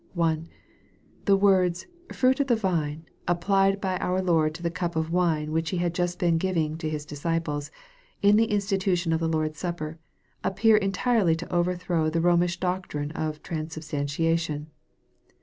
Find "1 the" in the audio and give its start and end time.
0.15-1.37